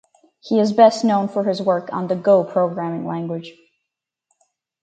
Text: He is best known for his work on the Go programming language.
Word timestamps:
He 0.39 0.59
is 0.59 0.73
best 0.73 1.05
known 1.05 1.27
for 1.27 1.43
his 1.43 1.61
work 1.61 1.93
on 1.93 2.07
the 2.07 2.15
Go 2.15 2.43
programming 2.43 3.05
language. 3.05 3.53